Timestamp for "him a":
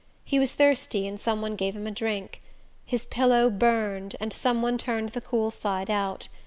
1.75-1.91